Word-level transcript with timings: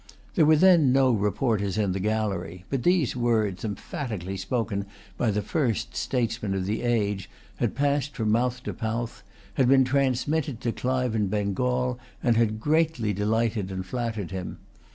There 0.33 0.47
were 0.47 0.55
then 0.55 0.91
no 0.91 1.11
reporters 1.11 1.77
in 1.77 1.91
the 1.91 1.99
gallery; 1.99 2.65
but 2.71 2.81
these 2.81 3.15
words, 3.15 3.63
emphatically 3.63 4.35
spoken 4.35 4.87
by 5.15 5.29
the 5.29 5.43
first 5.43 5.95
statesman 5.95 6.55
of 6.55 6.65
the 6.65 6.81
age, 6.81 7.29
had 7.57 7.75
passed 7.75 8.15
from 8.15 8.31
mouth 8.31 8.63
to 8.63 8.73
mouth, 8.81 9.21
had 9.53 9.67
been 9.67 9.85
transmitted 9.85 10.59
to 10.61 10.71
Clive 10.71 11.13
in 11.13 11.27
Bengal, 11.27 11.99
and 12.23 12.35
had 12.35 12.59
greatly 12.59 13.13
delighted 13.13 13.69
and 13.71 13.85
flattered 13.85 14.31
him. 14.31 14.57